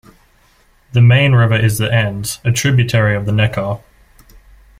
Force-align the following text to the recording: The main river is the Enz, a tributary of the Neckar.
The 0.93 1.01
main 1.01 1.33
river 1.33 1.55
is 1.55 1.77
the 1.77 1.87
Enz, 1.87 2.39
a 2.43 2.51
tributary 2.51 3.15
of 3.15 3.27
the 3.27 3.31
Neckar. 3.31 3.83